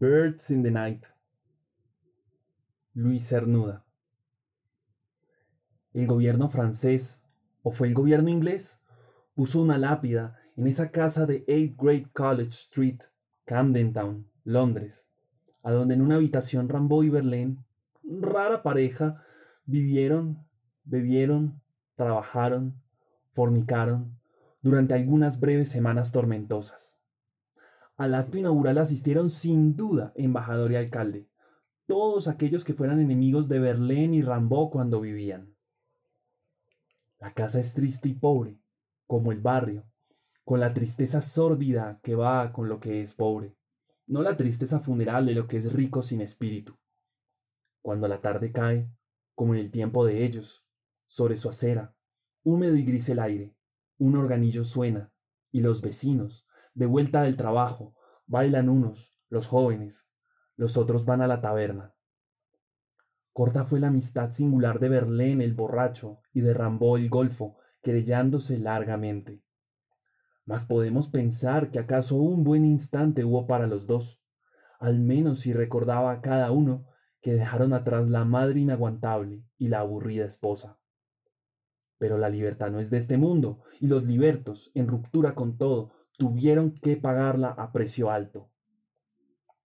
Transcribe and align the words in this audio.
Birds 0.00 0.52
in 0.52 0.62
the 0.62 0.70
Night. 0.70 1.06
Luis 2.94 3.28
Cernuda. 3.28 3.84
El 5.92 6.06
gobierno 6.06 6.48
francés, 6.48 7.24
o 7.64 7.72
fue 7.72 7.88
el 7.88 7.94
gobierno 7.94 8.28
inglés, 8.28 8.78
puso 9.34 9.60
una 9.60 9.76
lápida 9.76 10.38
en 10.54 10.68
esa 10.68 10.92
casa 10.92 11.26
de 11.26 11.44
8 11.48 11.74
Great 11.76 12.12
College 12.12 12.50
Street, 12.50 13.00
Camden 13.44 13.92
Town, 13.92 14.30
Londres, 14.44 15.08
a 15.64 15.72
donde 15.72 15.94
en 15.94 16.02
una 16.02 16.14
habitación 16.14 16.68
Rambo 16.68 17.02
y 17.02 17.08
Verlaine, 17.08 17.64
rara 18.04 18.62
pareja, 18.62 19.24
vivieron, 19.64 20.46
bebieron, 20.84 21.60
trabajaron, 21.96 22.80
fornicaron 23.32 24.16
durante 24.62 24.94
algunas 24.94 25.40
breves 25.40 25.70
semanas 25.70 26.12
tormentosas. 26.12 26.97
Al 27.98 28.14
acto 28.14 28.38
inaugural 28.38 28.78
asistieron 28.78 29.28
sin 29.28 29.74
duda 29.74 30.12
embajador 30.14 30.70
y 30.70 30.76
alcalde, 30.76 31.28
todos 31.88 32.28
aquellos 32.28 32.64
que 32.64 32.72
fueran 32.72 33.00
enemigos 33.00 33.48
de 33.48 33.58
Verlaine 33.58 34.16
y 34.16 34.22
Rambo 34.22 34.70
cuando 34.70 35.00
vivían. 35.00 35.56
La 37.18 37.34
casa 37.34 37.58
es 37.58 37.74
triste 37.74 38.08
y 38.08 38.14
pobre, 38.14 38.62
como 39.08 39.32
el 39.32 39.40
barrio, 39.40 39.84
con 40.44 40.60
la 40.60 40.74
tristeza 40.74 41.20
sórdida 41.20 41.98
que 42.00 42.14
va 42.14 42.52
con 42.52 42.68
lo 42.68 42.78
que 42.78 43.02
es 43.02 43.14
pobre, 43.14 43.56
no 44.06 44.22
la 44.22 44.36
tristeza 44.36 44.78
funeral 44.78 45.26
de 45.26 45.34
lo 45.34 45.48
que 45.48 45.56
es 45.56 45.72
rico 45.72 46.04
sin 46.04 46.20
espíritu. 46.20 46.78
Cuando 47.82 48.06
la 48.06 48.20
tarde 48.20 48.52
cae, 48.52 48.88
como 49.34 49.54
en 49.54 49.60
el 49.60 49.72
tiempo 49.72 50.06
de 50.06 50.24
ellos, 50.24 50.64
sobre 51.04 51.36
su 51.36 51.48
acera, 51.48 51.96
húmedo 52.44 52.76
y 52.76 52.84
gris 52.84 53.08
el 53.08 53.18
aire, 53.18 53.56
un 53.98 54.14
organillo 54.14 54.64
suena, 54.64 55.12
y 55.50 55.62
los 55.62 55.82
vecinos, 55.82 56.47
de 56.74 56.86
vuelta 56.86 57.22
del 57.22 57.36
trabajo, 57.36 57.94
bailan 58.26 58.68
unos, 58.68 59.14
los 59.28 59.46
jóvenes, 59.46 60.10
los 60.56 60.76
otros 60.76 61.04
van 61.04 61.22
a 61.22 61.26
la 61.26 61.40
taberna. 61.40 61.94
Corta 63.32 63.64
fue 63.64 63.78
la 63.78 63.88
amistad 63.88 64.32
singular 64.32 64.80
de 64.80 64.88
Verlaine 64.88 65.44
el 65.44 65.54
borracho 65.54 66.20
y 66.32 66.40
de 66.40 66.54
Rambo 66.54 66.96
el 66.96 67.08
golfo, 67.08 67.56
querellándose 67.82 68.58
largamente. 68.58 69.44
Mas 70.44 70.64
podemos 70.64 71.08
pensar 71.08 71.70
que 71.70 71.78
acaso 71.78 72.16
un 72.16 72.42
buen 72.42 72.64
instante 72.64 73.24
hubo 73.24 73.46
para 73.46 73.66
los 73.66 73.86
dos, 73.86 74.20
al 74.80 74.98
menos 74.98 75.40
si 75.40 75.52
recordaba 75.52 76.10
a 76.10 76.20
cada 76.20 76.50
uno 76.50 76.86
que 77.20 77.34
dejaron 77.34 77.72
atrás 77.72 78.08
la 78.08 78.24
madre 78.24 78.60
inaguantable 78.60 79.44
y 79.56 79.68
la 79.68 79.80
aburrida 79.80 80.24
esposa. 80.24 80.78
Pero 81.98 82.18
la 82.18 82.30
libertad 82.30 82.70
no 82.70 82.80
es 82.80 82.90
de 82.90 82.98
este 82.98 83.18
mundo, 83.18 83.60
y 83.80 83.88
los 83.88 84.04
libertos, 84.04 84.70
en 84.74 84.88
ruptura 84.88 85.34
con 85.34 85.58
todo, 85.58 85.92
tuvieron 86.18 86.72
que 86.72 86.96
pagarla 86.96 87.48
a 87.48 87.72
precio 87.72 88.10
alto. 88.10 88.50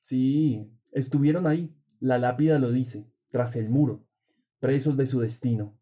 Sí, 0.00 0.68
estuvieron 0.90 1.46
ahí, 1.46 1.74
la 2.00 2.18
lápida 2.18 2.58
lo 2.58 2.72
dice, 2.72 3.08
tras 3.28 3.54
el 3.54 3.70
muro, 3.70 4.04
presos 4.58 4.96
de 4.96 5.06
su 5.06 5.20
destino. 5.20 5.78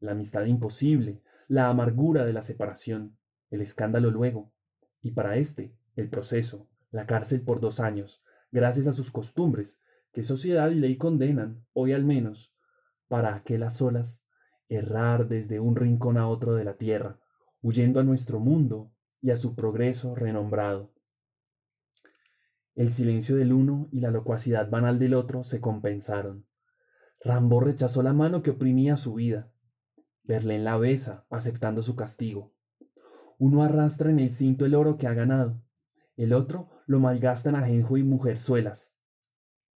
La 0.00 0.12
amistad 0.12 0.44
imposible, 0.46 1.22
la 1.46 1.68
amargura 1.68 2.26
de 2.26 2.32
la 2.32 2.42
separación, 2.42 3.16
el 3.50 3.62
escándalo 3.62 4.10
luego, 4.10 4.52
y 5.00 5.12
para 5.12 5.36
éste, 5.36 5.76
el 5.94 6.10
proceso, 6.10 6.68
la 6.90 7.06
cárcel 7.06 7.42
por 7.42 7.60
dos 7.60 7.78
años, 7.78 8.20
gracias 8.50 8.88
a 8.88 8.92
sus 8.92 9.12
costumbres, 9.12 9.78
que 10.12 10.24
sociedad 10.24 10.70
y 10.72 10.74
ley 10.74 10.96
condenan, 10.96 11.64
hoy 11.72 11.92
al 11.92 12.04
menos, 12.04 12.52
para 13.06 13.36
aquellas 13.36 13.80
olas, 13.80 14.24
errar 14.68 15.28
desde 15.28 15.60
un 15.60 15.76
rincón 15.76 16.18
a 16.18 16.26
otro 16.26 16.54
de 16.54 16.64
la 16.64 16.76
tierra, 16.76 17.20
huyendo 17.62 18.00
a 18.00 18.04
nuestro 18.04 18.40
mundo 18.40 18.93
y 19.24 19.30
a 19.30 19.38
su 19.38 19.54
progreso 19.54 20.14
renombrado. 20.14 20.92
El 22.74 22.92
silencio 22.92 23.36
del 23.36 23.54
uno 23.54 23.88
y 23.90 24.00
la 24.00 24.10
locuacidad 24.10 24.68
banal 24.68 24.98
del 24.98 25.14
otro 25.14 25.44
se 25.44 25.62
compensaron. 25.62 26.46
Rambo 27.22 27.60
rechazó 27.60 28.02
la 28.02 28.12
mano 28.12 28.42
que 28.42 28.50
oprimía 28.50 28.98
su 28.98 29.14
vida. 29.14 29.50
Verlaine 30.24 30.62
la 30.62 30.76
besa, 30.76 31.24
aceptando 31.30 31.82
su 31.82 31.96
castigo. 31.96 32.52
Uno 33.38 33.62
arrastra 33.62 34.10
en 34.10 34.18
el 34.18 34.34
cinto 34.34 34.66
el 34.66 34.74
oro 34.74 34.98
que 34.98 35.06
ha 35.06 35.14
ganado, 35.14 35.64
el 36.18 36.34
otro 36.34 36.68
lo 36.86 37.00
malgasta 37.00 37.48
en 37.48 37.56
ajenjo 37.56 37.96
y 37.96 38.02
mujerzuelas. 38.02 38.94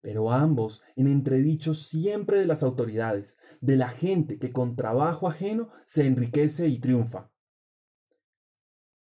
Pero 0.01 0.31
ambos 0.31 0.81
en 0.95 1.06
entredichos 1.06 1.88
siempre 1.88 2.39
de 2.39 2.47
las 2.47 2.63
autoridades, 2.63 3.38
de 3.62 3.77
la 3.77 3.89
gente 3.89 4.39
que 4.39 4.51
con 4.51 4.75
trabajo 4.75 5.27
ajeno 5.27 5.69
se 5.85 6.07
enriquece 6.07 6.67
y 6.67 6.79
triunfa. 6.79 7.29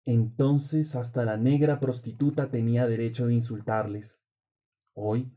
Entonces 0.05 0.95
hasta 0.95 1.23
la 1.23 1.37
negra 1.37 1.79
prostituta 1.79 2.51
tenía 2.51 2.87
derecho 2.87 3.27
de 3.27 3.35
insultarles. 3.35 4.21
Hoy, 4.93 5.33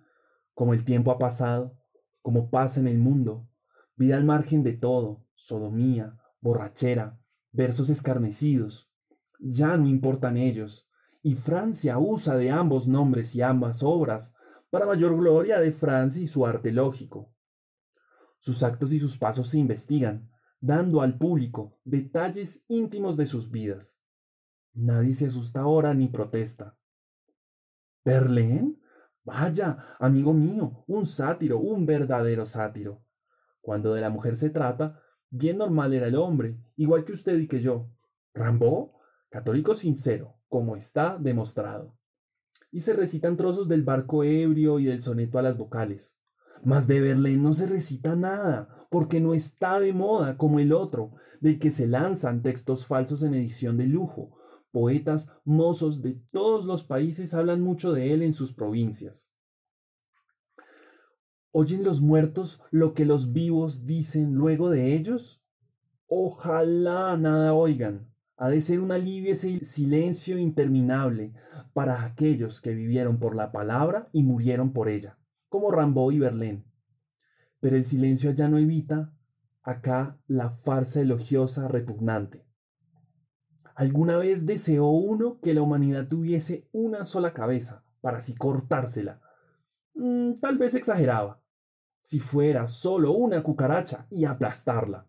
como 0.54 0.74
el 0.74 0.84
tiempo 0.84 1.10
ha 1.10 1.18
pasado, 1.18 1.78
como 2.22 2.50
pasa 2.50 2.80
en 2.80 2.88
el 2.88 2.98
mundo, 2.98 3.48
vida 3.94 4.16
al 4.16 4.24
margen 4.24 4.64
de 4.64 4.74
todo, 4.74 5.24
sodomía, 5.34 6.18
borrachera, 6.40 7.20
versos 7.52 7.90
escarnecidos, 7.90 8.90
ya 9.38 9.76
no 9.76 9.86
importan 9.86 10.36
ellos, 10.36 10.88
y 11.22 11.34
Francia 11.34 11.98
usa 11.98 12.36
de 12.36 12.50
ambos 12.50 12.88
nombres 12.88 13.34
y 13.34 13.42
ambas 13.42 13.82
obras 13.82 14.34
para 14.70 14.86
mayor 14.86 15.16
gloria 15.16 15.60
de 15.60 15.72
Francia 15.72 16.22
y 16.22 16.26
su 16.26 16.46
arte 16.46 16.72
lógico. 16.72 17.32
Sus 18.38 18.62
actos 18.62 18.92
y 18.92 19.00
sus 19.00 19.18
pasos 19.18 19.50
se 19.50 19.58
investigan, 19.58 20.30
dando 20.60 21.02
al 21.02 21.18
público 21.18 21.78
detalles 21.84 22.64
íntimos 22.68 23.16
de 23.16 23.26
sus 23.26 23.50
vidas. 23.50 24.00
Nadie 24.76 25.14
se 25.14 25.26
asusta 25.26 25.60
ahora 25.60 25.94
ni 25.94 26.08
protesta. 26.08 26.76
¿Berlén? 28.04 28.78
Vaya, 29.24 29.96
amigo 29.98 30.34
mío, 30.34 30.84
un 30.86 31.06
sátiro, 31.06 31.58
un 31.58 31.86
verdadero 31.86 32.44
sátiro. 32.44 33.02
Cuando 33.62 33.94
de 33.94 34.02
la 34.02 34.10
mujer 34.10 34.36
se 34.36 34.50
trata, 34.50 35.00
bien 35.30 35.56
normal 35.56 35.94
era 35.94 36.08
el 36.08 36.14
hombre, 36.14 36.60
igual 36.76 37.04
que 37.04 37.14
usted 37.14 37.38
y 37.38 37.48
que 37.48 37.62
yo. 37.62 37.90
¿Rambó? 38.34 39.00
Católico 39.30 39.74
sincero, 39.74 40.36
como 40.46 40.76
está 40.76 41.16
demostrado. 41.18 41.98
Y 42.70 42.82
se 42.82 42.92
recitan 42.92 43.38
trozos 43.38 43.68
del 43.68 43.82
barco 43.82 44.24
ebrio 44.24 44.78
y 44.78 44.84
del 44.84 45.00
soneto 45.00 45.38
a 45.38 45.42
las 45.42 45.56
vocales. 45.56 46.18
Mas 46.62 46.86
de 46.86 47.00
Berlín 47.00 47.42
no 47.42 47.54
se 47.54 47.66
recita 47.66 48.14
nada, 48.14 48.86
porque 48.90 49.20
no 49.20 49.32
está 49.32 49.80
de 49.80 49.94
moda 49.94 50.36
como 50.36 50.60
el 50.60 50.74
otro, 50.74 51.14
del 51.40 51.58
que 51.58 51.70
se 51.70 51.86
lanzan 51.86 52.42
textos 52.42 52.86
falsos 52.86 53.22
en 53.22 53.34
edición 53.34 53.78
de 53.78 53.86
lujo, 53.86 54.36
Poetas, 54.76 55.30
mozos 55.46 56.02
de 56.02 56.20
todos 56.32 56.66
los 56.66 56.84
países 56.84 57.32
hablan 57.32 57.62
mucho 57.62 57.94
de 57.94 58.12
él 58.12 58.20
en 58.20 58.34
sus 58.34 58.52
provincias. 58.52 59.32
¿Oyen 61.50 61.82
los 61.82 62.02
muertos 62.02 62.60
lo 62.70 62.92
que 62.92 63.06
los 63.06 63.32
vivos 63.32 63.86
dicen 63.86 64.34
luego 64.34 64.68
de 64.68 64.94
ellos? 64.94 65.42
Ojalá 66.08 67.16
nada 67.16 67.54
oigan. 67.54 68.12
Ha 68.36 68.50
de 68.50 68.60
ser 68.60 68.80
un 68.80 68.92
alivio 68.92 69.32
ese 69.32 69.64
silencio 69.64 70.36
interminable 70.36 71.32
para 71.72 72.04
aquellos 72.04 72.60
que 72.60 72.74
vivieron 72.74 73.18
por 73.18 73.34
la 73.34 73.52
palabra 73.52 74.10
y 74.12 74.24
murieron 74.24 74.74
por 74.74 74.90
ella, 74.90 75.18
como 75.48 75.70
Rambo 75.70 76.12
y 76.12 76.18
Verlaine. 76.18 76.66
Pero 77.60 77.78
el 77.78 77.86
silencio 77.86 78.28
allá 78.28 78.50
no 78.50 78.58
evita 78.58 79.16
acá 79.62 80.20
la 80.26 80.50
farsa 80.50 81.00
elogiosa 81.00 81.66
repugnante. 81.66 82.45
¿Alguna 83.74 84.16
vez 84.16 84.46
deseó 84.46 84.86
uno 84.86 85.40
que 85.40 85.54
la 85.54 85.62
humanidad 85.62 86.06
tuviese 86.06 86.68
una 86.72 87.04
sola 87.04 87.32
cabeza 87.32 87.84
para 88.00 88.18
así 88.18 88.34
cortársela? 88.34 89.20
Mm, 89.94 90.34
tal 90.40 90.58
vez 90.58 90.74
exageraba. 90.74 91.40
Si 92.00 92.20
fuera 92.20 92.68
solo 92.68 93.12
una 93.12 93.42
cucaracha 93.42 94.06
y 94.10 94.24
aplastarla. 94.24 95.06